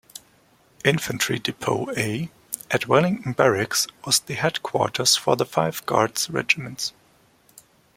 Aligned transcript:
Infantry 0.83 1.37
Depot 1.37 1.91
A 1.95 2.31
at 2.71 2.87
Wellington 2.87 3.33
Barracks 3.33 3.85
was 4.03 4.19
the 4.19 4.33
headquarters 4.33 5.15
for 5.15 5.35
the 5.35 5.45
five 5.45 5.85
guards 5.85 6.27
regiments. 6.27 6.91